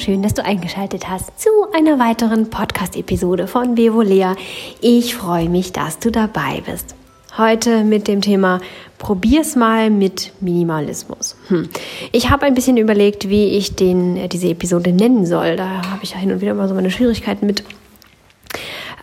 [0.00, 4.34] schön, dass du eingeschaltet hast zu einer weiteren Podcast-Episode von Bevolea.
[4.80, 6.94] Ich freue mich, dass du dabei bist.
[7.36, 8.60] Heute mit dem Thema
[8.98, 11.36] Probier's mal mit Minimalismus.
[11.48, 11.68] Hm.
[12.12, 15.56] Ich habe ein bisschen überlegt, wie ich den, äh, diese Episode nennen soll.
[15.56, 17.62] Da habe ich ja hin und wieder mal so meine Schwierigkeiten mit.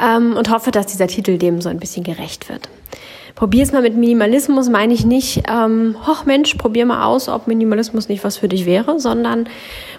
[0.02, 2.70] Ähm, und hoffe, dass dieser Titel dem so ein bisschen gerecht wird.
[3.38, 8.10] Probier's mal mit Minimalismus, meine ich nicht, ähm, hoch Mensch, probier mal aus, ob Minimalismus
[8.10, 9.48] nicht was für dich wäre, sondern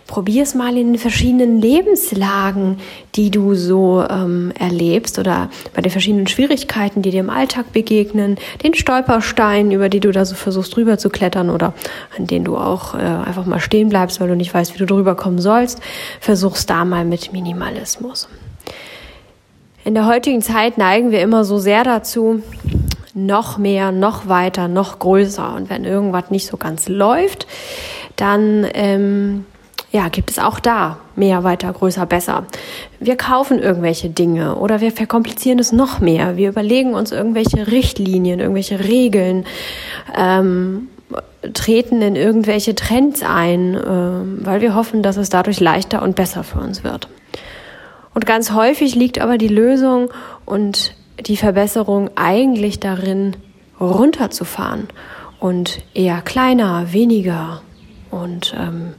[0.09, 2.81] probier's mal in den verschiedenen Lebenslagen,
[3.15, 8.39] die du so ähm, erlebst oder bei den verschiedenen Schwierigkeiten, die dir im Alltag begegnen,
[8.65, 11.75] den Stolpersteinen, über die du da so versuchst drüber zu klettern oder
[12.17, 14.87] an denen du auch äh, einfach mal stehen bleibst, weil du nicht weißt, wie du
[14.87, 15.81] drüber kommen sollst,
[16.21, 18.29] versuch's da mal mit Minimalismus.
[19.85, 22.43] In der heutigen Zeit neigen wir immer so sehr dazu,
[23.13, 25.55] noch mehr, noch weiter, noch größer.
[25.55, 27.47] Und wenn irgendwas nicht so ganz läuft,
[28.17, 29.45] dann ähm,
[29.91, 32.45] ja, gibt es auch da mehr, weiter, größer, besser.
[33.01, 36.37] Wir kaufen irgendwelche Dinge oder wir verkomplizieren es noch mehr.
[36.37, 39.47] Wir überlegen uns irgendwelche Richtlinien, irgendwelche Regeln,
[40.17, 40.89] ähm,
[41.55, 46.45] treten in irgendwelche Trends ein, äh, weil wir hoffen, dass es dadurch leichter und besser
[46.45, 47.09] für uns wird.
[48.15, 50.11] Und ganz häufig liegt aber die Lösung
[50.45, 50.95] und
[51.27, 53.37] die Verbesserung eigentlich darin,
[53.81, 54.89] runterzufahren
[55.41, 57.63] und eher kleiner, weniger
[58.11, 58.95] und ähm,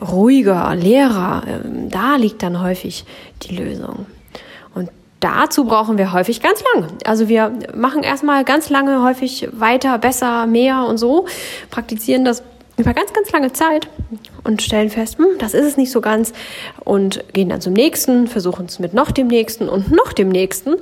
[0.00, 1.42] ruhiger, leerer.
[1.46, 3.04] Ähm, da liegt dann häufig
[3.42, 4.06] die Lösung.
[4.74, 6.88] Und dazu brauchen wir häufig ganz lange.
[7.04, 11.26] Also wir machen erstmal ganz lange häufig weiter, besser, mehr und so,
[11.70, 12.42] praktizieren das
[12.76, 13.88] über ganz, ganz lange Zeit
[14.42, 16.32] und stellen fest, hm, das ist es nicht so ganz
[16.84, 20.74] und gehen dann zum nächsten, versuchen es mit noch dem nächsten und noch dem nächsten.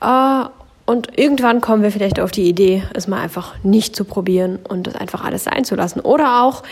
[0.00, 0.44] Äh,
[0.88, 4.88] und irgendwann kommen wir vielleicht auf die Idee, es mal einfach nicht zu probieren und
[4.88, 6.00] es einfach alles sein zu lassen.
[6.00, 6.62] Oder auch,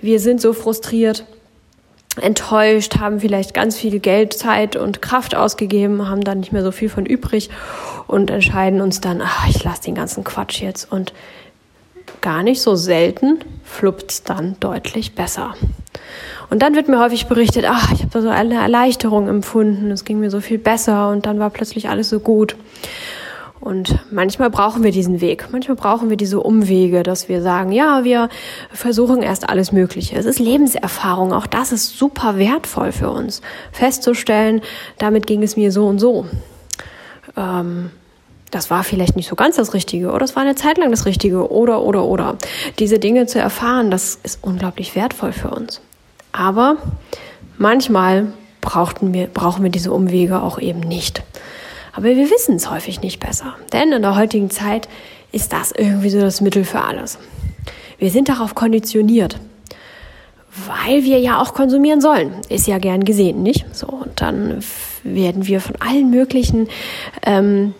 [0.00, 1.24] wir sind so frustriert,
[2.20, 6.70] enttäuscht, haben vielleicht ganz viel Geld, Zeit und Kraft ausgegeben, haben dann nicht mehr so
[6.70, 7.50] viel von übrig
[8.06, 11.12] und entscheiden uns dann, ach, ich lasse den ganzen Quatsch jetzt und
[12.20, 15.54] gar nicht so selten fluppt es dann deutlich besser.
[16.50, 20.04] Und dann wird mir häufig berichtet, ach, ich habe da so eine Erleichterung empfunden, es
[20.04, 22.54] ging mir so viel besser und dann war plötzlich alles so gut.
[23.66, 25.48] Und manchmal brauchen wir diesen Weg.
[25.50, 28.28] Manchmal brauchen wir diese Umwege, dass wir sagen, ja, wir
[28.72, 30.14] versuchen erst alles Mögliche.
[30.14, 31.32] Es ist Lebenserfahrung.
[31.32, 33.42] Auch das ist super wertvoll für uns.
[33.72, 34.62] Festzustellen,
[34.98, 36.26] damit ging es mir so und so.
[37.36, 37.90] Ähm,
[38.52, 41.04] das war vielleicht nicht so ganz das Richtige oder es war eine Zeit lang das
[41.04, 42.36] Richtige oder, oder, oder.
[42.78, 45.80] Diese Dinge zu erfahren, das ist unglaublich wertvoll für uns.
[46.30, 46.76] Aber
[47.58, 48.28] manchmal
[48.60, 51.24] brauchten wir, brauchen wir diese Umwege auch eben nicht.
[51.96, 53.56] Aber wir wissen es häufig nicht besser.
[53.72, 54.88] Denn in der heutigen Zeit
[55.32, 57.18] ist das irgendwie so das Mittel für alles.
[57.98, 59.38] Wir sind darauf konditioniert,
[60.66, 62.34] weil wir ja auch konsumieren sollen.
[62.50, 63.64] Ist ja gern gesehen, nicht?
[63.72, 64.62] So, und dann
[65.02, 66.68] werden wir von allen möglichen
[67.24, 67.74] ähm,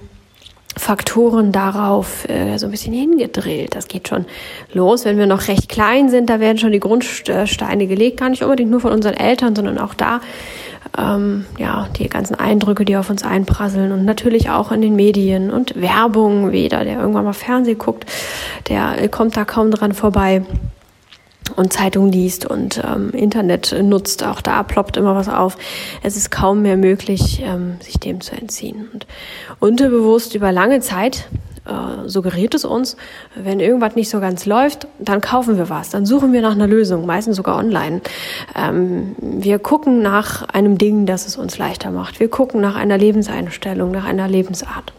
[0.79, 3.75] Faktoren darauf äh, so ein bisschen hingedrillt.
[3.75, 4.25] Das geht schon
[4.73, 8.43] los, wenn wir noch recht klein sind, da werden schon die Grundsteine gelegt, gar nicht
[8.43, 10.21] unbedingt nur von unseren Eltern, sondern auch da
[10.99, 15.51] ähm, ja die ganzen Eindrücke, die auf uns einprasseln und natürlich auch in den Medien
[15.51, 16.53] und Werbung.
[16.53, 18.07] Weder der irgendwann mal Fernsehen guckt,
[18.69, 20.43] der kommt da kaum dran vorbei
[21.55, 25.57] und Zeitung liest und ähm, Internet nutzt, auch da ploppt immer was auf.
[26.03, 28.89] Es ist kaum mehr möglich, ähm, sich dem zu entziehen.
[28.93, 29.07] Und
[29.61, 31.29] unterbewusst über lange Zeit
[31.67, 32.97] äh, suggeriert es uns,
[33.35, 36.67] wenn irgendwas nicht so ganz läuft, dann kaufen wir was, dann suchen wir nach einer
[36.67, 38.01] Lösung, meistens sogar online.
[38.55, 42.21] Ähm, wir gucken nach einem Ding, das es uns leichter macht.
[42.21, 44.93] Wir gucken nach einer Lebenseinstellung, nach einer Lebensart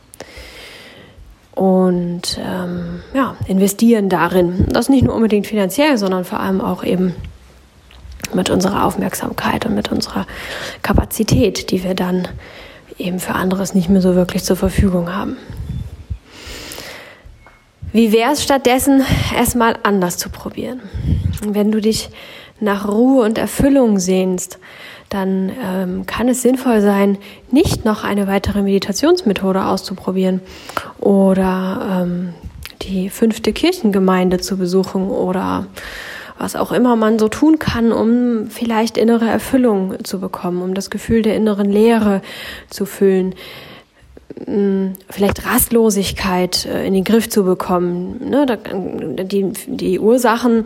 [1.58, 4.68] und ähm, ja, investieren darin.
[4.70, 7.16] Das nicht nur unbedingt finanziell, sondern vor allem auch eben
[8.34, 10.28] mit unserer Aufmerksamkeit und mit unserer
[10.84, 12.28] Kapazität, die wir dann
[13.00, 15.38] eben für anderes nicht mehr so wirklich zur Verfügung haben.
[17.98, 19.04] Wie wäre es stattdessen,
[19.36, 20.82] erstmal anders zu probieren?
[21.42, 22.12] Wenn du dich
[22.60, 24.60] nach Ruhe und Erfüllung sehnst,
[25.10, 27.18] dann ähm, kann es sinnvoll sein,
[27.50, 30.42] nicht noch eine weitere Meditationsmethode auszuprobieren
[31.00, 32.36] oder ähm,
[32.84, 35.66] die fünfte Kirchengemeinde zu besuchen oder
[36.38, 40.92] was auch immer man so tun kann, um vielleicht innere Erfüllung zu bekommen, um das
[40.92, 42.22] Gefühl der inneren Leere
[42.70, 43.34] zu füllen
[45.10, 48.30] vielleicht Rastlosigkeit äh, in den Griff zu bekommen.
[48.30, 48.46] Ne?
[49.26, 50.66] Die, die Ursachen,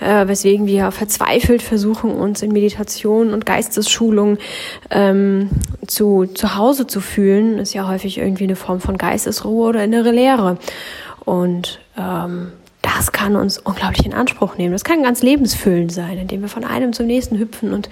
[0.00, 4.38] äh, weswegen wir verzweifelt versuchen, uns in Meditation und Geistesschulung
[4.90, 5.50] ähm,
[5.86, 10.10] zu, zu Hause zu fühlen, ist ja häufig irgendwie eine Form von Geistesruhe oder innere
[10.10, 10.58] Leere.
[11.24, 12.52] Und ähm,
[12.96, 14.72] das kann uns unglaublich in Anspruch nehmen.
[14.72, 17.88] Das kann ganz lebensfüllend sein, indem wir von einem zum nächsten hüpfen und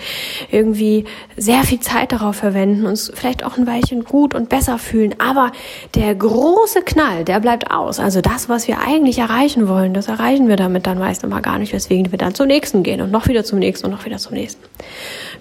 [0.51, 1.05] irgendwie
[1.37, 5.15] sehr viel Zeit darauf verwenden, uns vielleicht auch ein Weilchen gut und besser fühlen.
[5.19, 5.53] Aber
[5.95, 7.99] der große Knall, der bleibt aus.
[7.99, 11.59] Also das, was wir eigentlich erreichen wollen, das erreichen wir damit dann meist immer gar
[11.59, 14.19] nicht, weswegen wir dann zum nächsten gehen und noch wieder zum nächsten und noch wieder
[14.19, 14.63] zum nächsten.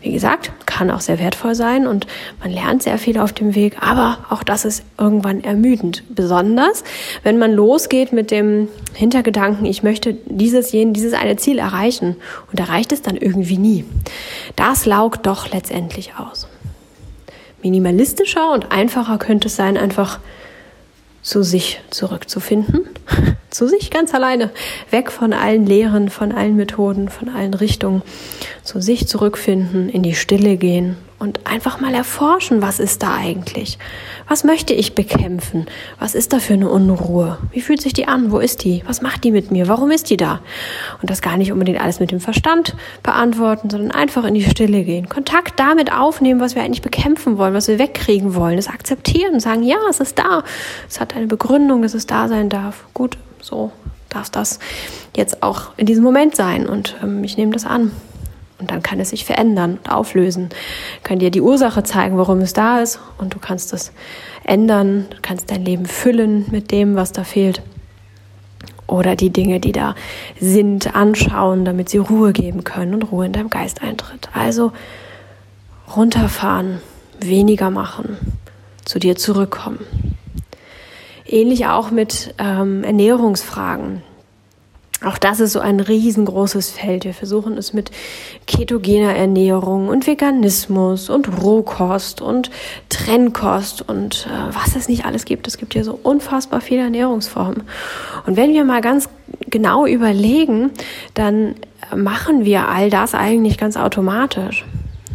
[0.01, 2.07] Wie gesagt, kann auch sehr wertvoll sein und
[2.41, 6.03] man lernt sehr viel auf dem Weg, aber auch das ist irgendwann ermüdend.
[6.09, 6.83] Besonders,
[7.23, 12.15] wenn man losgeht mit dem Hintergedanken, ich möchte dieses, jenen, dieses eine Ziel erreichen
[12.51, 13.85] und erreicht es dann irgendwie nie.
[14.55, 16.47] Das laugt doch letztendlich aus.
[17.61, 20.19] Minimalistischer und einfacher könnte es sein, einfach
[21.21, 22.87] zu sich zurückzufinden,
[23.49, 24.51] zu sich ganz alleine,
[24.91, 28.01] weg von allen Lehren, von allen Methoden, von allen Richtungen,
[28.63, 33.77] zu sich zurückfinden, in die Stille gehen und einfach mal erforschen, was ist da eigentlich?
[34.27, 35.67] Was möchte ich bekämpfen?
[35.99, 37.37] Was ist da für eine Unruhe?
[37.51, 38.31] Wie fühlt sich die an?
[38.31, 38.83] Wo ist die?
[38.87, 39.67] Was macht die mit mir?
[39.67, 40.39] Warum ist die da?
[41.01, 44.83] Und das gar nicht unbedingt alles mit dem Verstand beantworten, sondern einfach in die Stille
[44.83, 45.09] gehen.
[45.09, 48.57] Kontakt damit aufnehmen, was wir eigentlich bekämpfen wollen, was wir wegkriegen wollen.
[48.57, 50.43] Es akzeptieren sagen, ja, es ist da.
[50.87, 52.85] Es hat eine Begründung, dass es da sein darf.
[52.93, 53.71] Gut, so
[54.09, 54.59] darf das
[55.15, 57.91] jetzt auch in diesem Moment sein und ähm, ich nehme das an.
[58.59, 60.49] Und dann kann es sich verändern und auflösen.
[61.03, 62.99] Kann dir die Ursache zeigen, warum es da ist.
[63.17, 63.93] Und du kannst es
[64.43, 65.05] ändern.
[65.09, 67.61] Du kannst dein Leben füllen mit dem, was da fehlt.
[68.85, 69.95] Oder die Dinge, die da
[70.41, 74.27] sind, anschauen, damit sie Ruhe geben können und Ruhe in deinem Geist eintritt.
[74.33, 74.73] Also
[75.95, 76.81] runterfahren,
[77.19, 78.17] weniger machen,
[78.83, 79.79] zu dir zurückkommen.
[81.31, 84.01] Ähnlich auch mit ähm, Ernährungsfragen.
[85.05, 87.05] Auch das ist so ein riesengroßes Feld.
[87.05, 87.89] Wir versuchen es mit
[88.47, 92.51] ketogener Ernährung und Veganismus und Rohkost und
[92.89, 95.47] Trennkost und äh, was es nicht alles gibt.
[95.47, 97.63] Es gibt hier so unfassbar viele Ernährungsformen.
[98.25, 99.07] Und wenn wir mal ganz
[99.49, 100.71] genau überlegen,
[101.13, 101.55] dann
[101.95, 104.65] machen wir all das eigentlich ganz automatisch.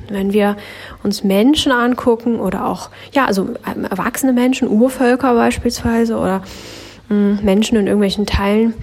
[0.09, 0.56] Wenn wir
[1.03, 6.43] uns Menschen angucken oder auch, ja, also ähm, erwachsene Menschen, Urvölker beispielsweise oder
[7.09, 8.75] hm, Menschen in irgendwelchen Teilen,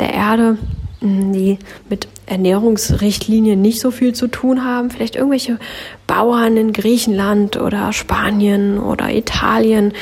[0.00, 0.58] der Erde,
[1.00, 1.58] mm, die
[1.88, 4.90] mit Ernährungsrichtlinien nicht so viel zu tun haben.
[4.90, 5.58] Vielleicht irgendwelche
[6.06, 9.92] Bauern in Griechenland oder Spanien oder Italien,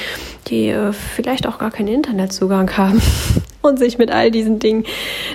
[0.49, 3.01] die äh, vielleicht auch gar keinen Internetzugang haben
[3.63, 4.85] und sich mit all diesen Dingen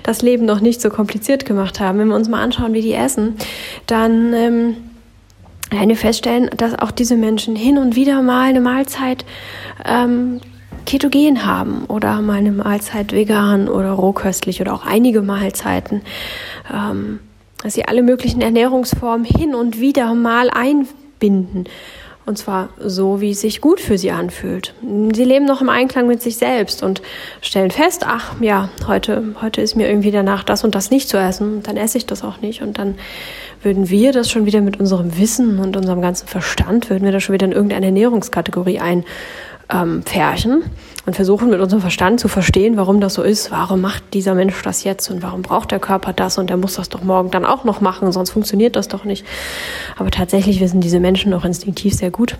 [0.04, 2.00] das Leben noch nicht so kompliziert gemacht haben.
[2.00, 3.36] Wenn wir uns mal anschauen, wie die essen,
[3.86, 4.78] dann ähm,
[5.69, 9.25] werden wir feststellen, dass auch diese Menschen hin und wieder mal eine Mahlzeit
[9.86, 10.42] ähm,
[10.86, 16.01] ketogen haben oder mal eine Mahlzeit vegan oder rohköstlich oder auch einige Mahlzeiten,
[16.74, 17.19] ähm,
[17.62, 21.66] dass sie alle möglichen Ernährungsformen hin und wieder mal einbinden.
[22.30, 24.76] Und zwar so, wie es sich gut für sie anfühlt.
[24.84, 27.02] Sie leben noch im Einklang mit sich selbst und
[27.42, 31.18] stellen fest, ach ja, heute, heute ist mir irgendwie danach, das und das nicht zu
[31.18, 31.64] essen.
[31.64, 32.62] dann esse ich das auch nicht.
[32.62, 33.00] Und dann
[33.64, 37.24] würden wir das schon wieder mit unserem Wissen und unserem ganzen Verstand, würden wir das
[37.24, 39.06] schon wieder in irgendeine Ernährungskategorie ein,
[39.74, 40.04] ähm,
[41.09, 43.50] und versuchen mit unserem Verstand zu verstehen, warum das so ist.
[43.50, 46.75] Warum macht dieser Mensch das jetzt und warum braucht der Körper das und der muss
[46.75, 49.25] das doch morgen dann auch noch machen, sonst funktioniert das doch nicht.
[49.97, 52.38] Aber tatsächlich wissen diese Menschen auch instinktiv sehr gut,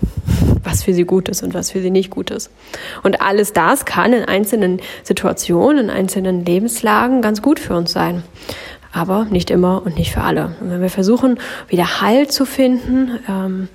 [0.62, 2.52] was für sie gut ist und was für sie nicht gut ist.
[3.02, 8.22] Und alles das kann in einzelnen Situationen, in einzelnen Lebenslagen ganz gut für uns sein
[8.92, 10.56] aber nicht immer und nicht für alle.
[10.60, 13.68] Und wenn wir versuchen, wieder Halt zu finden, ähm,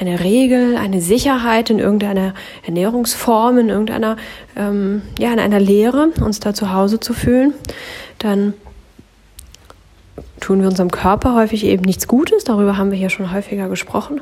[0.00, 2.34] eine Regel, eine Sicherheit in irgendeiner
[2.64, 4.16] Ernährungsform, in irgendeiner,
[4.56, 7.54] ähm, ja, in einer Lehre, uns da zu Hause zu fühlen,
[8.18, 8.54] dann
[10.40, 12.44] tun wir unserem Körper häufig eben nichts Gutes.
[12.44, 14.20] Darüber haben wir hier schon häufiger gesprochen.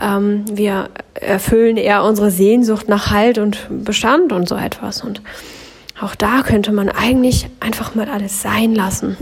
[0.00, 5.02] Ähm, wir erfüllen eher unsere Sehnsucht nach Halt und Bestand und so etwas.
[5.02, 5.22] Und
[6.00, 9.16] auch da könnte man eigentlich einfach mal alles sein lassen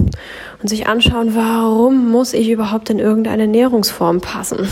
[0.62, 4.68] und sich anschauen, warum muss ich überhaupt in irgendeine Ernährungsform passen?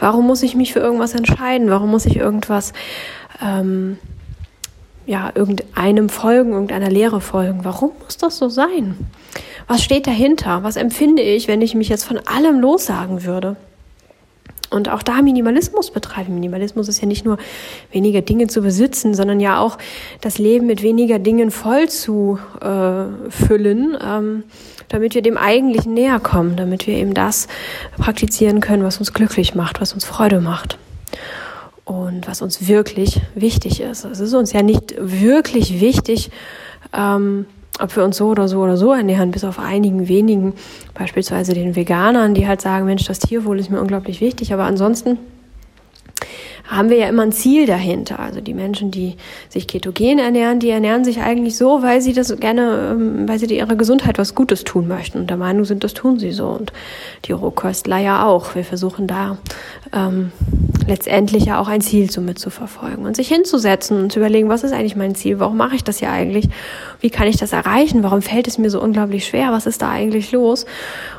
[0.00, 1.70] Warum muss ich mich für irgendwas entscheiden?
[1.70, 2.72] Warum muss ich irgendwas,
[3.40, 3.98] ähm,
[5.06, 7.60] ja, irgendeinem folgen, irgendeiner Lehre folgen?
[7.62, 8.96] Warum muss das so sein?
[9.68, 10.64] Was steht dahinter?
[10.64, 13.56] Was empfinde ich, wenn ich mich jetzt von allem lossagen würde?
[14.72, 16.34] Und auch da Minimalismus betreiben.
[16.34, 17.38] Minimalismus ist ja nicht nur
[17.90, 19.78] weniger Dinge zu besitzen, sondern ja auch
[20.20, 24.44] das Leben mit weniger Dingen voll zu äh, füllen, ähm,
[24.88, 27.48] damit wir dem Eigentlichen näher kommen, damit wir eben das
[27.98, 30.78] praktizieren können, was uns glücklich macht, was uns Freude macht
[31.84, 34.04] und was uns wirklich wichtig ist.
[34.04, 36.30] Es ist uns ja nicht wirklich wichtig,
[36.92, 37.46] ähm,
[37.80, 40.54] ob wir uns so oder so oder so ernähren, bis auf einigen wenigen,
[40.94, 45.18] beispielsweise den Veganern, die halt sagen, Mensch, das Tierwohl ist mir unglaublich wichtig, aber ansonsten
[46.72, 48.18] haben wir ja immer ein Ziel dahinter.
[48.18, 49.16] Also die Menschen, die
[49.50, 53.46] sich ketogen ernähren, die ernähren sich eigentlich so, weil sie das gerne, ähm, weil sie
[53.54, 56.48] ihrer Gesundheit was Gutes tun möchten und der Meinung sind, das tun sie so.
[56.48, 56.72] Und
[57.26, 58.54] die Rohköstler ja auch.
[58.54, 59.36] Wir versuchen da
[59.92, 60.32] ähm,
[60.86, 64.72] letztendlich ja auch ein Ziel so mitzuverfolgen und sich hinzusetzen und zu überlegen, was ist
[64.72, 65.38] eigentlich mein Ziel?
[65.40, 66.48] Warum mache ich das ja eigentlich?
[67.00, 68.02] Wie kann ich das erreichen?
[68.02, 69.52] Warum fällt es mir so unglaublich schwer?
[69.52, 70.64] Was ist da eigentlich los?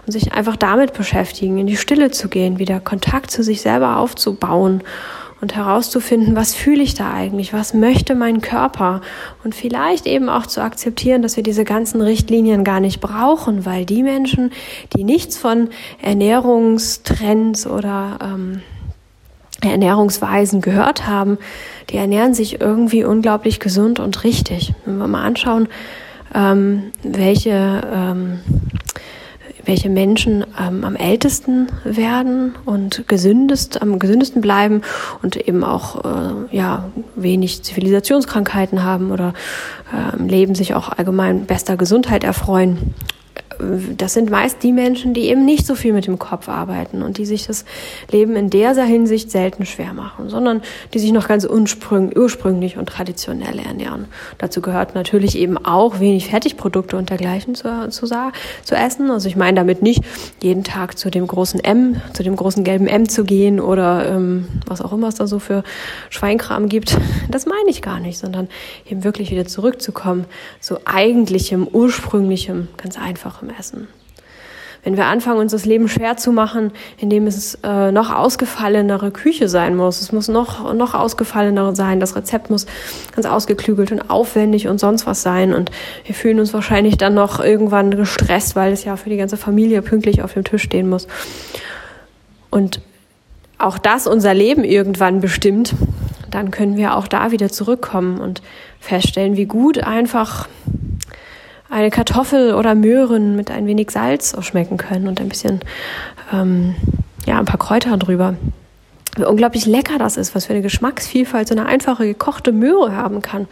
[0.06, 3.98] Und sich einfach damit beschäftigen, in die Stille zu gehen, wieder Kontakt zu sich selber
[3.98, 4.82] aufzubauen
[5.44, 9.02] und herauszufinden, was fühle ich da eigentlich, was möchte mein Körper
[9.44, 13.86] und vielleicht eben auch zu akzeptieren, dass wir diese ganzen Richtlinien gar nicht brauchen, weil
[13.86, 14.54] die Menschen,
[14.96, 15.68] die nichts von
[16.02, 18.62] Ernährungstrends oder ähm,
[19.62, 21.38] Ernährungsweisen gehört haben,
[21.90, 24.74] die ernähren sich irgendwie unglaublich gesund und richtig.
[24.86, 25.68] Wenn wir mal anschauen,
[26.34, 28.40] ähm, welche, ähm,
[29.66, 34.82] welche Menschen ähm, am ältesten werden und gesündest, am gesündesten bleiben
[35.22, 39.34] und eben auch äh, ja, wenig Zivilisationskrankheiten haben oder
[39.94, 42.94] äh, im Leben sich auch allgemein bester Gesundheit erfreuen
[43.98, 47.18] das sind meist die Menschen, die eben nicht so viel mit dem Kopf arbeiten und
[47.18, 47.66] die sich das
[48.12, 50.62] Leben in der Hinsicht selten schwer machen, sondern
[50.94, 54.06] die sich noch ganz ursprünglich und traditionell ernähren.
[54.38, 59.12] Dazu gehört natürlich eben auch wenig Fertigprodukte und dergleichen zu, zu, zu essen.
[59.12, 60.04] Also ich meine damit nicht
[60.42, 64.48] jeden Tag zu dem großen M, zu dem großen gelben M zu gehen oder ähm,
[64.66, 65.64] was auch immer es da so für
[66.10, 66.98] Schweinkram gibt.
[67.30, 68.48] Das meine ich gar nicht, sondern
[68.90, 70.26] eben wirklich wieder zurückzukommen
[70.60, 73.88] zu eigentlichem, ursprünglichem, ganz einfachem Essen.
[74.84, 79.48] Wenn wir anfangen, uns das Leben schwer zu machen, indem es äh, noch ausgefallenere Küche
[79.48, 82.66] sein muss, es muss noch, noch ausgefallener sein, das Rezept muss
[83.16, 85.72] ganz ausgeklügelt und aufwendig und sonst was sein und
[86.04, 89.82] wir fühlen uns wahrscheinlich dann noch irgendwann gestresst, weil es ja für die ganze Familie
[89.82, 91.08] pünktlich auf dem Tisch stehen muss.
[92.50, 92.82] Und
[93.58, 95.76] auch das unser Leben irgendwann bestimmt,
[96.30, 98.42] dann können wir auch da wieder zurückkommen und
[98.82, 100.50] feststellen, wie gut einfach
[101.74, 105.62] eine Kartoffel oder Möhren mit ein wenig Salz schmecken können und ein bisschen,
[106.32, 106.76] ähm,
[107.26, 108.36] ja, ein paar Kräuter drüber.
[109.16, 113.22] Wie unglaublich lecker das ist, was für eine Geschmacksvielfalt so eine einfache gekochte Möhre haben
[113.22, 113.48] kann.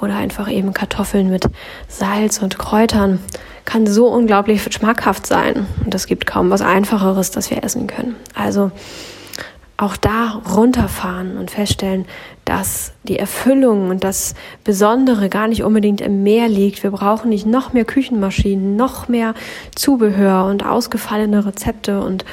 [0.00, 1.48] Oder einfach eben Kartoffeln mit
[1.88, 3.20] Salz und Kräutern
[3.64, 5.66] kann so unglaublich schmackhaft sein.
[5.84, 8.16] Und es gibt kaum was Einfacheres, das wir essen können.
[8.34, 8.72] Also
[9.76, 12.06] auch da runterfahren und feststellen,
[12.44, 16.82] dass die Erfüllung und das Besondere gar nicht unbedingt im Meer liegt.
[16.82, 19.34] Wir brauchen nicht noch mehr Küchenmaschinen, noch mehr
[19.74, 22.24] Zubehör und ausgefallene Rezepte und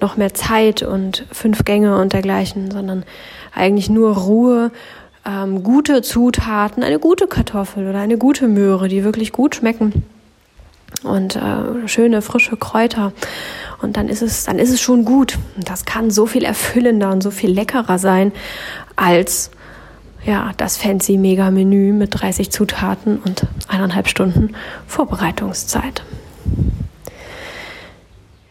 [0.00, 3.04] noch mehr Zeit und fünf Gänge und dergleichen, sondern
[3.54, 4.70] eigentlich nur Ruhe,
[5.24, 10.04] ähm, gute Zutaten, eine gute Kartoffel oder eine gute Möhre, die wirklich gut schmecken
[11.02, 13.12] und äh, schöne frische Kräuter
[13.82, 15.38] und dann ist es, dann ist es schon gut.
[15.56, 18.32] Das kann so viel erfüllender und so viel leckerer sein
[18.96, 19.50] als
[20.24, 24.56] ja, das fancy Mega-Menü mit 30 Zutaten und eineinhalb Stunden
[24.86, 26.02] Vorbereitungszeit.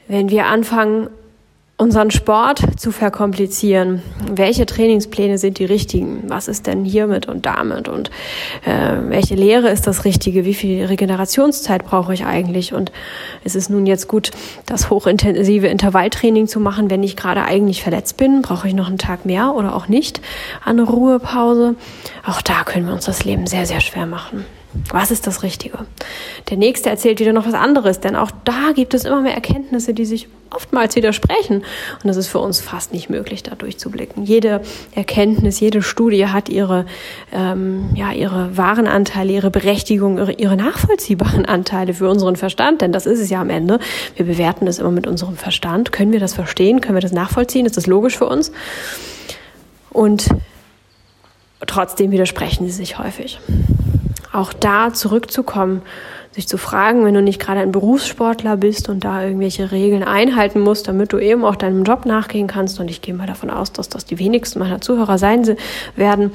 [0.08, 1.10] Wenn wir anfangen,
[1.78, 4.02] unseren Sport zu verkomplizieren.
[4.32, 6.24] Welche Trainingspläne sind die richtigen?
[6.28, 7.90] Was ist denn hiermit und damit?
[7.90, 8.10] Und
[8.66, 10.46] äh, welche Lehre ist das Richtige?
[10.46, 12.74] Wie viel Regenerationszeit brauche ich eigentlich?
[12.74, 12.94] Und
[13.44, 14.32] ist es nun jetzt gut,
[14.66, 18.42] das hochintensive Intervalltraining zu machen, wenn ich gerade eigentlich verletzt bin?
[18.42, 20.22] Brauche ich noch einen Tag mehr oder auch nicht
[20.64, 21.76] an Ruhepause?
[22.26, 24.46] Auch da können wir uns das Leben sehr, sehr schwer machen.
[24.92, 25.80] Was ist das Richtige?
[26.50, 29.94] Der nächste erzählt wieder noch was anderes, denn auch da gibt es immer mehr Erkenntnisse,
[29.94, 31.64] die sich oftmals widersprechen.
[32.04, 34.24] Und es ist für uns fast nicht möglich, da durchzublicken.
[34.24, 34.62] Jede
[34.94, 36.86] Erkenntnis, jede Studie hat ihre,
[37.34, 42.82] ähm, ja, ihre wahren Anteile, ihre Berechtigung, ihre, ihre nachvollziehbaren Anteile für unseren Verstand.
[42.82, 43.80] Denn das ist es ja am Ende.
[44.16, 45.92] Wir bewerten es immer mit unserem Verstand.
[45.92, 46.82] Können wir das verstehen?
[46.82, 47.66] Können wir das nachvollziehen?
[47.66, 48.52] Ist das logisch für uns?
[49.90, 50.30] Und
[51.66, 53.40] trotzdem widersprechen sie sich häufig
[54.36, 55.82] auch da zurückzukommen,
[56.32, 60.60] sich zu fragen, wenn du nicht gerade ein Berufssportler bist und da irgendwelche Regeln einhalten
[60.60, 62.80] musst, damit du eben auch deinem Job nachgehen kannst.
[62.80, 65.56] Und ich gehe mal davon aus, dass das die wenigsten meiner Zuhörer sein
[65.96, 66.32] werden.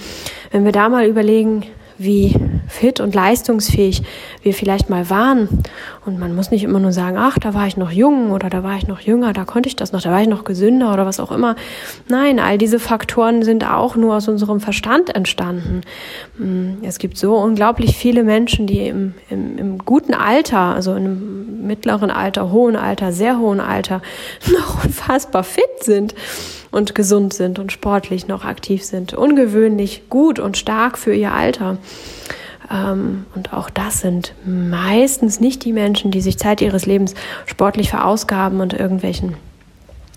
[0.50, 1.66] Wenn wir da mal überlegen,
[2.00, 2.34] wie
[2.66, 4.02] fit und leistungsfähig
[4.42, 5.62] wir vielleicht mal waren.
[6.06, 8.62] Und man muss nicht immer nur sagen, ach, da war ich noch jung oder da
[8.62, 11.04] war ich noch jünger, da konnte ich das noch, da war ich noch gesünder oder
[11.04, 11.56] was auch immer.
[12.08, 15.82] Nein, all diese Faktoren sind auch nur aus unserem Verstand entstanden.
[16.38, 21.66] Mm, es gibt so unglaublich viele Menschen, die im, im, im guten Alter, also im
[21.66, 24.00] mittleren Alter, hohen Alter, sehr hohen Alter,
[24.50, 26.14] noch unfassbar fit sind
[26.70, 29.14] und gesund sind und sportlich noch aktiv sind.
[29.14, 31.78] Ungewöhnlich gut und stark für ihr Alter.
[32.70, 37.14] Ähm, und auch das sind meistens nicht die Menschen, die sich Zeit ihres Lebens
[37.46, 39.34] sportlich verausgaben und irgendwelchen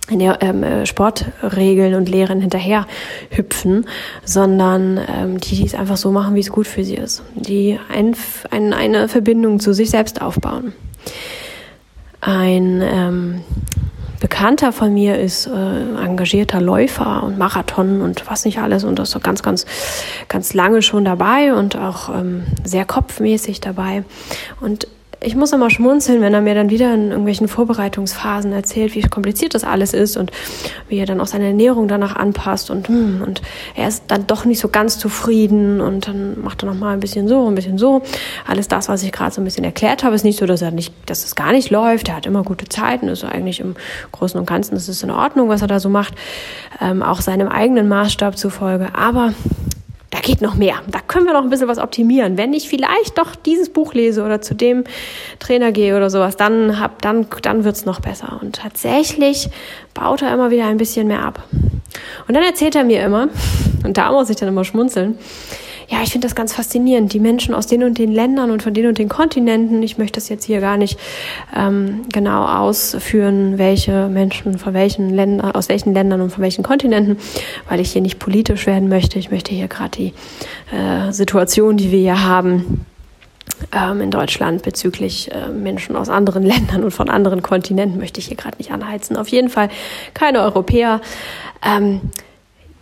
[0.09, 2.85] ähm, äh, Sportregeln und Lehren hinterher
[3.29, 3.85] hüpfen,
[4.25, 7.23] sondern ähm, die, die es einfach so machen, wie es gut für sie ist.
[7.35, 8.15] Die ein,
[8.51, 10.73] ein, eine Verbindung zu sich selbst aufbauen.
[12.19, 13.41] Ein ähm,
[14.23, 19.11] Bekannter von mir ist äh, engagierter Läufer und Marathon und was nicht alles und das
[19.11, 19.65] so ganz, ganz,
[20.29, 24.05] ganz lange schon dabei und auch ähm, sehr kopfmäßig dabei.
[24.61, 24.87] Und
[25.23, 29.55] ich muss immer schmunzeln, wenn er mir dann wieder in irgendwelchen Vorbereitungsphasen erzählt, wie kompliziert
[29.55, 30.31] das alles ist und
[30.89, 33.41] wie er dann auch seine Ernährung danach anpasst und hm, und
[33.75, 36.99] er ist dann doch nicht so ganz zufrieden und dann macht er noch mal ein
[36.99, 38.01] bisschen so, ein bisschen so.
[38.45, 40.71] Alles das, was ich gerade so ein bisschen erklärt habe, ist nicht so, dass er
[40.71, 42.09] nicht, dass es gar nicht läuft.
[42.09, 43.75] Er hat immer gute Zeiten, ist eigentlich im
[44.11, 46.13] Großen und Ganzen, ist in Ordnung, was er da so macht,
[46.81, 48.89] ähm, auch seinem eigenen Maßstab zufolge.
[48.93, 49.33] Aber
[50.13, 50.75] da geht noch mehr.
[50.91, 52.37] Da können wir noch ein bisschen was optimieren.
[52.37, 54.83] Wenn ich vielleicht doch dieses Buch lese oder zu dem
[55.39, 58.37] Trainer gehe oder sowas, dann hab, dann, dann wird's noch besser.
[58.39, 59.49] Und tatsächlich
[59.95, 61.41] baut er immer wieder ein bisschen mehr ab.
[62.27, 63.29] Und dann erzählt er mir immer,
[63.83, 65.17] und da muss ich dann immer schmunzeln,
[65.93, 67.13] ja, ich finde das ganz faszinierend.
[67.13, 69.83] Die Menschen aus den und den Ländern und von den und den Kontinenten.
[69.83, 70.97] Ich möchte das jetzt hier gar nicht
[71.55, 77.17] ähm, genau ausführen, welche Menschen von welchen Ländern, aus welchen Ländern und von welchen Kontinenten,
[77.69, 79.19] weil ich hier nicht politisch werden möchte.
[79.19, 80.13] Ich möchte hier gerade die
[80.75, 82.87] äh, Situation, die wir hier haben,
[83.71, 88.29] ähm, in Deutschland bezüglich äh, Menschen aus anderen Ländern und von anderen Kontinenten möchte ich
[88.29, 89.15] hier gerade nicht anheizen.
[89.15, 89.69] Auf jeden Fall
[90.15, 91.01] keine Europäer.
[91.63, 92.01] Ähm,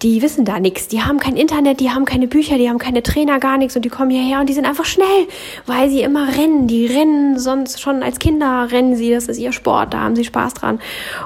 [0.01, 0.87] die wissen da nichts.
[0.87, 3.83] Die haben kein Internet, die haben keine Bücher, die haben keine Trainer, gar nichts und
[3.83, 5.27] die kommen hierher und die sind einfach schnell,
[5.65, 6.67] weil sie immer rennen.
[6.67, 10.23] Die rennen sonst schon als Kinder rennen sie, das ist ihr Sport, da haben sie
[10.23, 10.79] Spaß dran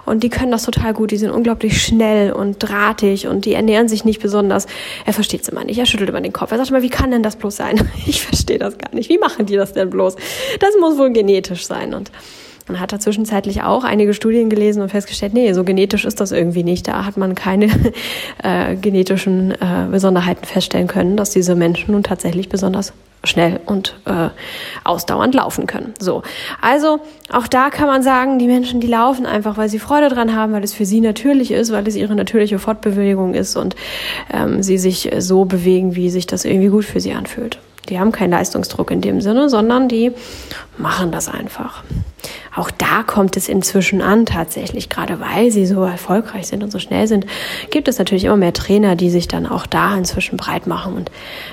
[0.06, 1.12] und die können das total gut.
[1.12, 4.68] Die sind unglaublich schnell und drahtig und die ernähren sich nicht besonders.
[5.06, 6.52] Er versteht es immer nicht, er schüttelt immer den Kopf.
[6.52, 7.90] Er sagt immer, wie kann denn das bloß sein?
[8.08, 9.10] Ich verstehe das gar nicht.
[9.10, 10.16] Wie machen die das denn bloß?
[10.60, 12.12] Das muss wohl genetisch sein und
[12.68, 16.32] man hat da zwischenzeitlich auch einige Studien gelesen und festgestellt, nee, so genetisch ist das
[16.32, 16.88] irgendwie nicht.
[16.88, 17.68] Da hat man keine
[18.44, 22.94] äh, genetischen äh, Besonderheiten feststellen können, dass diese Menschen nun tatsächlich besonders
[23.24, 24.30] schnell und äh,
[24.84, 25.94] ausdauernd laufen können.
[26.00, 26.24] So,
[26.62, 27.00] also
[27.32, 30.54] auch da kann man sagen, die Menschen, die laufen einfach, weil sie Freude dran haben,
[30.54, 33.76] weil es für sie natürlich ist, weil es ihre natürliche Fortbewegung ist und
[34.32, 37.60] ähm, sie sich so bewegen, wie sich das irgendwie gut für sie anfühlt.
[37.90, 40.12] Die haben keinen Leistungsdruck in dem Sinne, sondern die
[40.78, 41.84] machen das einfach.
[42.56, 46.80] Auch da kommt es inzwischen an, tatsächlich, gerade weil sie so erfolgreich sind und so
[46.80, 47.26] schnell sind,
[47.70, 50.94] gibt es natürlich immer mehr Trainer, die sich dann auch da inzwischen breit machen.
[50.94, 51.12] Und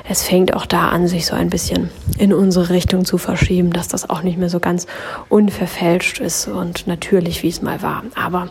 [0.09, 3.89] es fängt auch da an, sich so ein bisschen in unsere Richtung zu verschieben, dass
[3.89, 4.87] das auch nicht mehr so ganz
[5.29, 8.05] unverfälscht ist und natürlich, wie es mal war.
[8.15, 8.51] Aber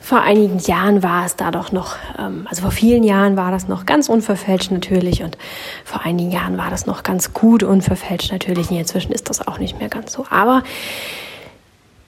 [0.00, 3.68] vor einigen Jahren war es da doch noch, ähm, also vor vielen Jahren war das
[3.68, 5.38] noch ganz unverfälscht natürlich und
[5.84, 8.70] vor einigen Jahren war das noch ganz gut unverfälscht natürlich.
[8.70, 10.26] Und inzwischen ist das auch nicht mehr ganz so.
[10.28, 10.64] Aber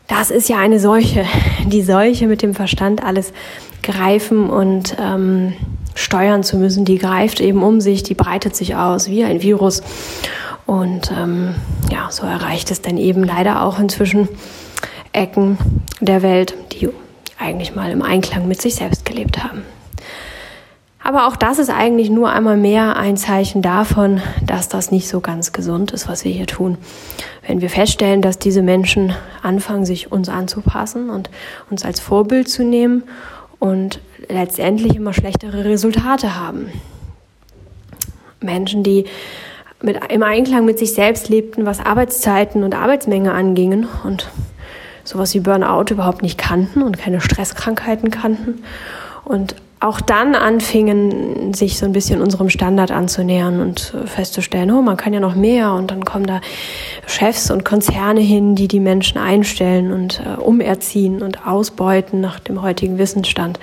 [0.07, 1.25] das ist ja eine Seuche.
[1.67, 3.33] Die Seuche mit dem Verstand alles
[3.83, 5.55] greifen und ähm,
[5.95, 9.83] steuern zu müssen, die greift eben um sich, die breitet sich aus wie ein Virus.
[10.67, 11.55] Und ähm,
[11.93, 14.29] ja, so erreicht es dann eben leider auch inzwischen
[15.13, 15.59] Ecken
[16.01, 16.89] der Welt, die
[17.39, 19.63] eigentlich mal im Einklang mit sich selbst gelebt haben.
[21.05, 25.21] Aber auch das ist eigentlich nur einmal mehr ein Zeichen davon, dass das nicht so
[25.21, 26.79] ganz gesund ist, was wir hier tun.
[27.47, 31.29] Wenn wir feststellen, dass diese Menschen anfangen, sich uns anzupassen und
[31.69, 33.03] uns als Vorbild zu nehmen
[33.59, 36.73] und letztendlich immer schlechtere Resultate haben.
[38.41, 39.05] Menschen, die
[39.83, 44.31] mit, im Einklang mit sich selbst lebten, was Arbeitszeiten und Arbeitsmenge angingen und
[45.05, 48.63] sowas wie Burnout überhaupt nicht kannten und keine Stresskrankheiten kannten
[49.27, 54.97] und auch dann anfingen, sich so ein bisschen unserem Standard anzunähern und festzustellen, oh, man
[54.97, 55.73] kann ja noch mehr.
[55.75, 56.41] Und dann kommen da
[57.07, 62.63] Chefs und Konzerne hin, die die Menschen einstellen und äh, umerziehen und ausbeuten nach dem
[62.63, 63.61] heutigen Wissensstand.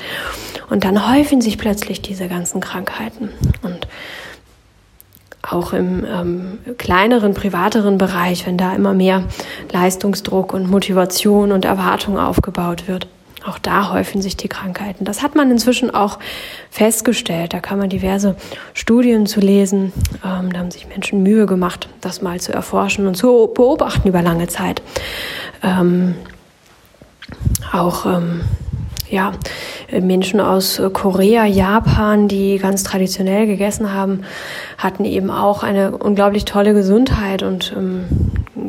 [0.69, 3.29] Und dann häufen sich plötzlich diese ganzen Krankheiten.
[3.63, 3.87] Und
[5.41, 9.23] auch im ähm, kleineren, privateren Bereich, wenn da immer mehr
[9.71, 13.07] Leistungsdruck und Motivation und Erwartung aufgebaut wird.
[13.45, 15.03] Auch da häufen sich die Krankheiten.
[15.03, 16.19] Das hat man inzwischen auch
[16.69, 17.53] festgestellt.
[17.53, 18.35] Da kann man diverse
[18.73, 19.91] Studien zu lesen.
[20.23, 24.21] Ähm, da haben sich Menschen Mühe gemacht, das mal zu erforschen und zu beobachten über
[24.21, 24.81] lange Zeit.
[25.63, 26.15] Ähm,
[27.71, 28.41] auch ähm,
[29.09, 29.33] ja,
[29.91, 34.23] Menschen aus Korea, Japan, die ganz traditionell gegessen haben,
[34.77, 38.05] hatten eben auch eine unglaublich tolle Gesundheit und ähm,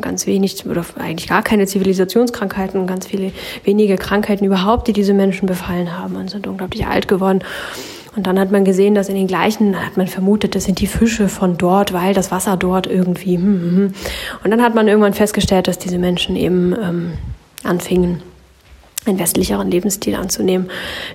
[0.01, 3.31] ganz wenig oder eigentlich gar keine Zivilisationskrankheiten und ganz viele
[3.63, 7.43] wenige Krankheiten überhaupt, die diese Menschen befallen haben und sind unglaublich alt geworden.
[8.15, 10.87] Und dann hat man gesehen, dass in den gleichen, hat man vermutet, das sind die
[10.87, 13.37] Fische von dort, weil das Wasser dort irgendwie.
[13.37, 13.93] Hm, hm, hm.
[14.43, 17.13] Und dann hat man irgendwann festgestellt, dass diese Menschen eben ähm,
[17.63, 18.21] anfingen,
[19.05, 20.69] einen westlicheren Lebensstil anzunehmen,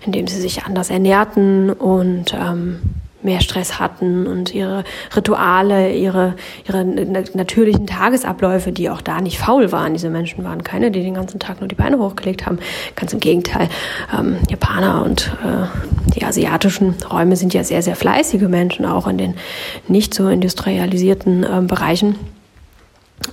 [0.04, 2.80] indem sie sich anders ernährten und ähm,
[3.22, 6.34] mehr Stress hatten und ihre Rituale, ihre,
[6.68, 9.92] ihre natürlichen Tagesabläufe, die auch da nicht faul waren.
[9.92, 12.58] Diese Menschen waren keine, die den ganzen Tag nur die Beine hochgelegt haben.
[12.94, 13.68] Ganz im Gegenteil.
[14.16, 15.66] Ähm, Japaner und äh,
[16.14, 19.34] die asiatischen Räume sind ja sehr, sehr fleißige Menschen, auch in den
[19.88, 22.16] nicht so industrialisierten äh, Bereichen.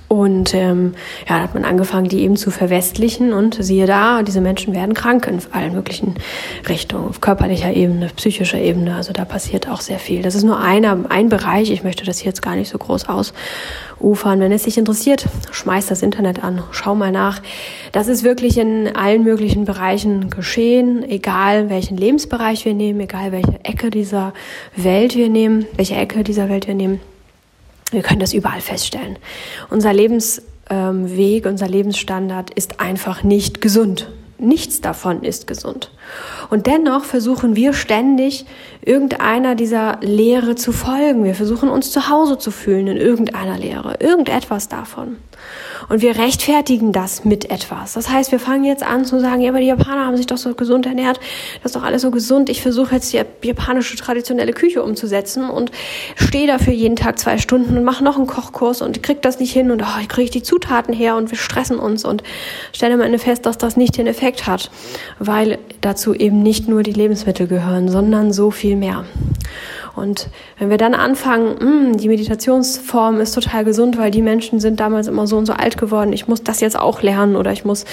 [0.08, 0.94] Und ähm,
[1.28, 4.94] ja, da hat man angefangen, die eben zu verwestlichen und siehe da, diese Menschen werden
[4.94, 6.14] krank in allen möglichen
[6.68, 8.94] Richtungen, auf körperlicher Ebene, psychischer Ebene.
[8.94, 10.22] Also da passiert auch sehr viel.
[10.22, 11.70] Das ist nur einer, ein Bereich.
[11.70, 14.40] Ich möchte das jetzt gar nicht so groß ausufern.
[14.40, 17.42] Wenn es dich interessiert, schmeiß das Internet an, schau mal nach.
[17.92, 23.64] Das ist wirklich in allen möglichen Bereichen geschehen, egal welchen Lebensbereich wir nehmen, egal welche
[23.64, 24.34] Ecke dieser
[24.76, 27.00] Welt wir nehmen, welche Ecke dieser Welt wir nehmen.
[27.90, 29.18] Wir können das überall feststellen.
[29.70, 34.10] Unser Lebensweg, unser Lebensstandard ist einfach nicht gesund.
[34.38, 35.90] Nichts davon ist gesund.
[36.50, 38.46] Und dennoch versuchen wir ständig,
[38.82, 41.24] irgendeiner dieser Lehre zu folgen.
[41.24, 45.16] Wir versuchen uns zu Hause zu fühlen in irgendeiner Lehre, irgendetwas davon.
[45.88, 47.92] Und wir rechtfertigen das mit etwas.
[47.92, 50.38] Das heißt, wir fangen jetzt an zu sagen, ja, aber die Japaner haben sich doch
[50.38, 51.20] so gesund ernährt,
[51.62, 52.48] das ist doch alles so gesund.
[52.48, 55.70] Ich versuche jetzt die japanische traditionelle Küche umzusetzen und
[56.16, 59.52] stehe dafür jeden Tag zwei Stunden und mache noch einen Kochkurs und krieg das nicht
[59.52, 62.22] hin und oh, ich kriege die Zutaten her und wir stressen uns und
[62.72, 64.70] stelle am Ende fest, dass das nicht den Effekt hat,
[65.18, 65.58] weil
[65.96, 69.04] dazu eben nicht nur die Lebensmittel gehören, sondern so viel mehr.
[69.94, 70.28] Und
[70.58, 74.78] wenn wir dann anfangen, mh, hm, die Meditationsform ist total gesund, weil die Menschen sind
[74.78, 77.64] damals immer so und so alt geworden, ich muss das jetzt auch lernen oder ich
[77.64, 77.86] muss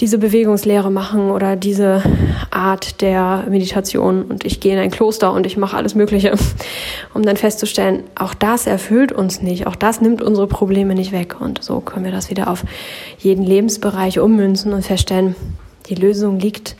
[0.00, 2.02] diese Bewegungslehre machen oder diese
[2.50, 6.34] Art der Meditation und ich gehe in ein Kloster und ich mache alles Mögliche,
[7.14, 11.40] um dann festzustellen, auch das erfüllt uns nicht, auch das nimmt unsere Probleme nicht weg
[11.40, 12.64] und so können wir das wieder auf
[13.18, 15.36] jeden Lebensbereich ummünzen und feststellen,
[15.90, 16.76] die Lösung liegt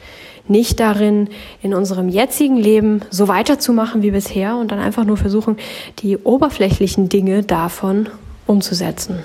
[0.51, 1.29] nicht darin,
[1.63, 5.57] in unserem jetzigen Leben so weiterzumachen wie bisher und dann einfach nur versuchen,
[6.01, 8.09] die oberflächlichen Dinge davon
[8.47, 9.21] umzusetzen.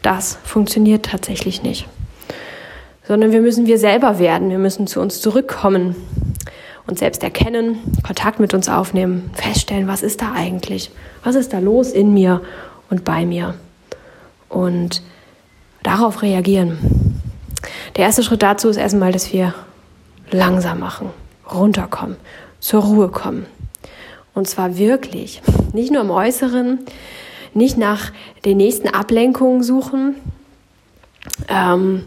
[0.00, 1.86] Das funktioniert tatsächlich nicht.
[3.06, 5.94] Sondern wir müssen wir selber werden, wir müssen zu uns zurückkommen,
[6.86, 10.90] uns selbst erkennen, Kontakt mit uns aufnehmen, feststellen, was ist da eigentlich?
[11.22, 12.40] Was ist da los in mir
[12.90, 13.54] und bei mir?
[14.48, 15.02] Und
[15.82, 16.78] darauf reagieren.
[17.96, 19.54] Der erste Schritt dazu ist erstmal, dass wir
[20.32, 21.10] langsam machen,
[21.50, 22.16] runterkommen,
[22.60, 23.46] zur Ruhe kommen.
[24.34, 25.42] Und zwar wirklich,
[25.72, 26.80] nicht nur im Äußeren,
[27.54, 28.12] nicht nach
[28.44, 30.16] den nächsten Ablenkungen suchen,
[31.48, 32.04] ähm,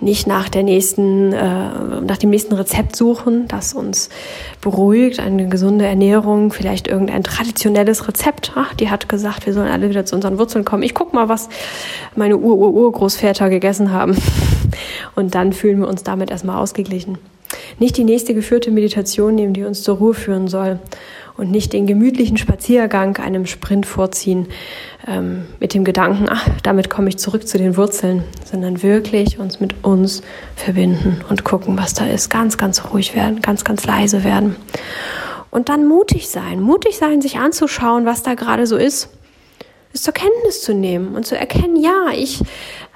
[0.00, 4.08] nicht nach der nächsten, äh, nach dem nächsten Rezept suchen, das uns
[4.60, 8.52] beruhigt, eine gesunde Ernährung, vielleicht irgendein traditionelles Rezept.
[8.54, 10.82] Ach, die hat gesagt, wir sollen alle wieder zu unseren Wurzeln kommen.
[10.82, 11.48] Ich guck mal, was
[12.16, 14.16] meine Ur-Ur-Urgroßväter gegessen haben.
[15.14, 17.18] Und dann fühlen wir uns damit erstmal ausgeglichen.
[17.78, 20.78] Nicht die nächste geführte Meditation nehmen, die uns zur Ruhe führen soll.
[21.36, 24.48] Und nicht den gemütlichen Spaziergang einem Sprint vorziehen
[25.06, 29.58] ähm, mit dem Gedanken, ach, damit komme ich zurück zu den Wurzeln, sondern wirklich uns
[29.58, 30.22] mit uns
[30.54, 32.28] verbinden und gucken, was da ist.
[32.28, 34.56] Ganz, ganz ruhig werden, ganz, ganz leise werden.
[35.50, 36.60] Und dann mutig sein.
[36.60, 39.08] Mutig sein, sich anzuschauen, was da gerade so ist.
[39.92, 42.42] Es zur Kenntnis zu nehmen und zu erkennen, ja, ich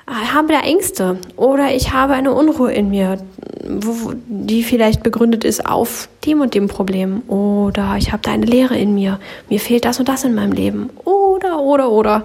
[0.06, 1.18] habe da Ängste?
[1.36, 3.18] Oder ich habe eine Unruhe in mir,
[3.64, 7.22] die vielleicht begründet ist auf dem und dem Problem.
[7.28, 10.52] Oder ich habe da eine Leere in mir, mir fehlt das und das in meinem
[10.52, 10.90] Leben.
[11.04, 12.24] Oder oder oder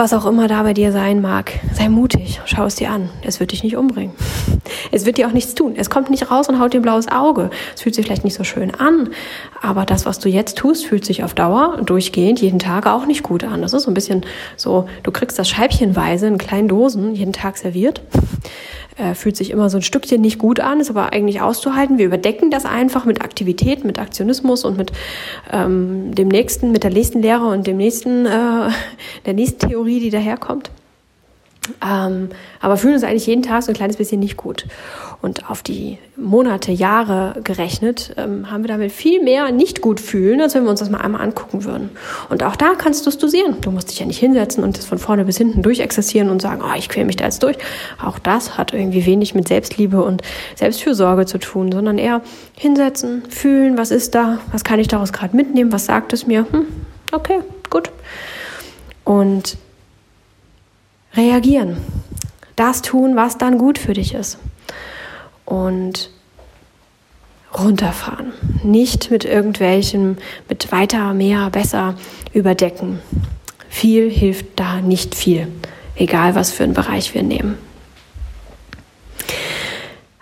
[0.00, 3.10] was auch immer da bei dir sein mag, sei mutig, schau es dir an.
[3.22, 4.14] Es wird dich nicht umbringen.
[4.90, 5.74] Es wird dir auch nichts tun.
[5.76, 7.50] Es kommt nicht raus und haut dir ein blaues Auge.
[7.74, 9.10] Es fühlt sich vielleicht nicht so schön an,
[9.60, 13.22] aber das, was du jetzt tust, fühlt sich auf Dauer durchgehend jeden Tag auch nicht
[13.22, 13.60] gut an.
[13.60, 14.24] Das ist so ein bisschen
[14.56, 18.00] so, du kriegst das scheibchenweise in kleinen Dosen jeden Tag serviert
[19.00, 21.98] äh, fühlt sich immer so ein Stückchen nicht gut an, ist aber eigentlich auszuhalten.
[21.98, 24.92] Wir überdecken das einfach mit Aktivität, mit Aktionismus und mit
[25.50, 28.70] ähm, dem nächsten, mit der nächsten Lehre und dem nächsten, äh,
[29.26, 30.70] der nächsten Theorie, die daherkommt.
[31.84, 32.30] Ähm,
[32.60, 34.66] aber fühlen uns eigentlich jeden Tag so ein kleines bisschen nicht gut.
[35.22, 40.40] Und auf die Monate, Jahre gerechnet, ähm, haben wir damit viel mehr nicht gut fühlen,
[40.40, 41.90] als wenn wir uns das mal einmal angucken würden.
[42.30, 43.60] Und auch da kannst du es dosieren.
[43.60, 46.62] Du musst dich ja nicht hinsetzen und das von vorne bis hinten durchexerzieren und sagen,
[46.64, 47.58] oh, ich quäle mich da jetzt durch.
[48.02, 50.22] Auch das hat irgendwie wenig mit Selbstliebe und
[50.56, 52.22] Selbstfürsorge zu tun, sondern eher
[52.56, 56.46] hinsetzen, fühlen, was ist da, was kann ich daraus gerade mitnehmen, was sagt es mir?
[56.50, 56.66] Hm,
[57.12, 57.90] okay, gut.
[59.04, 59.58] Und
[61.14, 61.78] reagieren.
[62.56, 64.38] Das tun, was dann gut für dich ist.
[65.44, 66.10] Und
[67.56, 68.32] runterfahren.
[68.62, 70.18] Nicht mit irgendwelchen,
[70.48, 71.94] mit weiter, mehr, besser
[72.32, 73.00] überdecken.
[73.68, 75.48] Viel hilft da nicht viel,
[75.96, 77.58] egal was für einen Bereich wir nehmen.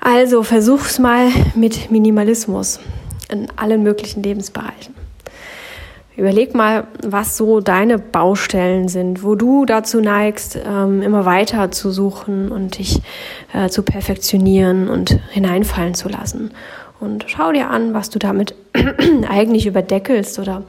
[0.00, 2.80] Also versuch's mal mit Minimalismus
[3.30, 4.94] in allen möglichen Lebensbereichen.
[6.18, 11.92] Überleg mal, was so deine Baustellen sind, wo du dazu neigst, ähm, immer weiter zu
[11.92, 13.00] suchen und dich
[13.52, 16.50] äh, zu perfektionieren und hineinfallen zu lassen.
[16.98, 18.56] Und schau dir an, was du damit
[19.28, 20.64] eigentlich überdeckelst oder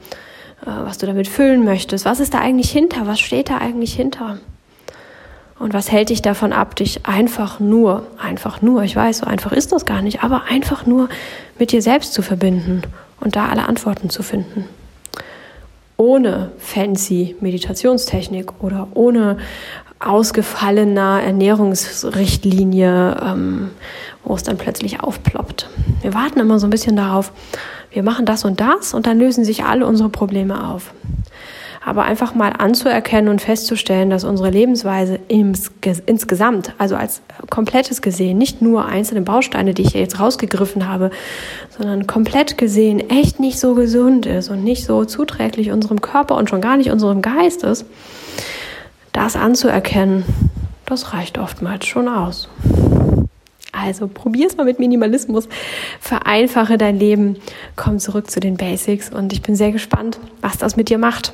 [0.62, 2.04] äh, was du damit füllen möchtest.
[2.04, 3.08] Was ist da eigentlich hinter?
[3.08, 4.38] Was steht da eigentlich hinter?
[5.58, 9.50] Und was hält dich davon ab, dich einfach nur, einfach nur, ich weiß, so einfach
[9.50, 11.08] ist das gar nicht, aber einfach nur
[11.58, 12.82] mit dir selbst zu verbinden
[13.18, 14.68] und da alle Antworten zu finden.
[16.00, 19.36] Ohne fancy Meditationstechnik oder ohne
[19.98, 23.68] ausgefallener Ernährungsrichtlinie, ähm,
[24.24, 25.68] wo es dann plötzlich aufploppt.
[26.00, 27.32] Wir warten immer so ein bisschen darauf,
[27.90, 30.94] wir machen das und das und dann lösen sich alle unsere Probleme auf
[31.82, 38.60] aber einfach mal anzuerkennen und festzustellen, dass unsere Lebensweise insgesamt, also als komplettes gesehen, nicht
[38.60, 41.10] nur einzelne Bausteine, die ich jetzt rausgegriffen habe,
[41.76, 46.50] sondern komplett gesehen echt nicht so gesund ist und nicht so zuträglich unserem Körper und
[46.50, 47.86] schon gar nicht unserem Geist ist,
[49.12, 50.24] das anzuerkennen,
[50.84, 52.50] das reicht oftmals schon aus.
[53.72, 55.48] Also probier's mal mit Minimalismus,
[56.00, 57.36] vereinfache dein Leben,
[57.76, 61.32] komm zurück zu den Basics und ich bin sehr gespannt, was das mit dir macht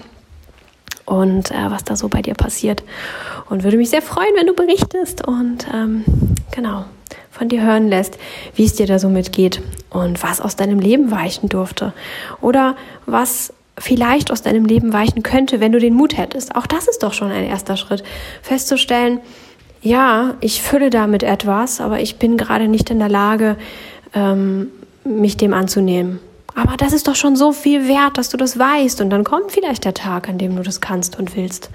[1.06, 2.82] und äh, was da so bei dir passiert.
[3.48, 6.04] Und würde mich sehr freuen, wenn du berichtest und ähm,
[6.54, 6.84] genau
[7.30, 8.18] von dir hören lässt,
[8.54, 11.92] wie es dir da so mitgeht und was aus deinem Leben weichen durfte
[12.40, 16.56] oder was vielleicht aus deinem Leben weichen könnte, wenn du den Mut hättest.
[16.56, 18.02] Auch das ist doch schon ein erster Schritt,
[18.40, 19.20] festzustellen,
[19.82, 23.56] ja, ich fülle damit etwas, aber ich bin gerade nicht in der Lage,
[24.14, 24.68] ähm,
[25.04, 26.18] mich dem anzunehmen.
[26.56, 29.02] Aber das ist doch schon so viel wert, dass du das weißt.
[29.02, 31.70] Und dann kommt vielleicht der Tag, an dem du das kannst und willst.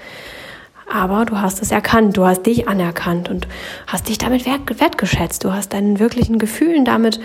[0.92, 3.48] Aber du hast es erkannt, du hast dich anerkannt und
[3.86, 5.44] hast dich damit wertgeschätzt.
[5.44, 7.20] Du hast deinen wirklichen Gefühlen damit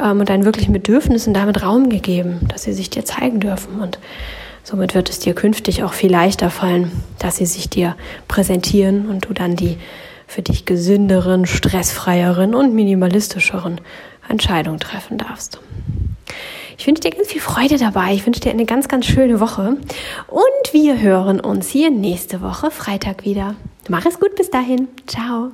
[0.00, 3.80] ähm, und deinen wirklichen Bedürfnissen damit Raum gegeben, dass sie sich dir zeigen dürfen.
[3.80, 3.98] Und
[4.62, 7.96] somit wird es dir künftig auch viel leichter fallen, dass sie sich dir
[8.28, 9.78] präsentieren und du dann die
[10.28, 13.80] für dich gesünderen, stressfreieren und minimalistischeren
[14.28, 15.58] Entscheidungen treffen darfst.
[16.80, 18.14] Ich wünsche dir ganz viel Freude dabei.
[18.14, 19.76] Ich wünsche dir eine ganz, ganz schöne Woche.
[20.28, 23.54] Und wir hören uns hier nächste Woche Freitag wieder.
[23.90, 24.88] Mach es gut bis dahin.
[25.06, 25.50] Ciao.